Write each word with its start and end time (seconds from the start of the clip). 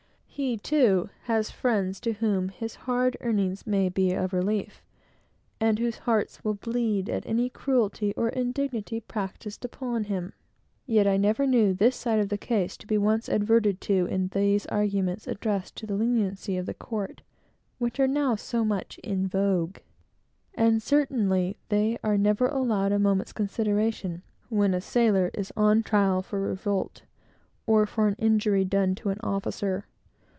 He, 0.33 0.57
too, 0.57 1.11
has 1.25 1.51
friends 1.51 1.99
to 1.99 2.13
whom 2.13 2.49
his 2.49 2.73
hard 2.73 3.15
earnings 3.21 3.67
may 3.67 3.89
be 3.89 4.11
a 4.13 4.25
relief, 4.25 4.81
and 5.59 5.77
whose 5.77 5.99
hearts 5.99 6.43
will 6.43 6.55
bleed 6.55 7.09
at 7.11 7.27
any 7.27 7.47
cruelty 7.47 8.11
or 8.17 8.29
indignity 8.29 9.01
practised 9.01 9.63
upon 9.63 10.05
him. 10.05 10.33
Yet 10.87 11.05
I 11.05 11.17
never 11.17 11.45
knew 11.45 11.73
this 11.75 11.95
side 11.95 12.17
of 12.17 12.29
the 12.29 12.39
case 12.39 12.75
to 12.77 12.87
be 12.87 12.97
once 12.97 13.29
adverted 13.29 13.79
to 13.81 14.07
in 14.07 14.29
these 14.29 14.65
arguments 14.65 15.27
addressed 15.27 15.75
to 15.75 15.85
the 15.85 15.93
leniency 15.93 16.57
of 16.57 16.65
the 16.65 16.73
court, 16.73 17.21
which 17.77 17.99
are 17.99 18.07
now 18.07 18.35
so 18.35 18.65
much 18.65 18.97
in 19.03 19.27
vogue; 19.27 19.77
and 20.55 20.81
certainly 20.81 21.57
they 21.69 21.99
are 22.03 22.17
never 22.17 22.47
allowed 22.47 22.91
a 22.93 22.97
moment's 22.97 23.33
consideration 23.33 24.23
when 24.49 24.73
a 24.73 24.81
sailor 24.81 25.29
is 25.35 25.53
on 25.55 25.83
trial 25.83 26.23
for 26.23 26.39
revolt, 26.41 27.03
or 27.67 27.85
for 27.85 28.07
an 28.07 28.15
injury 28.17 28.65
done 28.65 28.95
to 28.95 29.09
an 29.09 29.19
officer. 29.21 29.85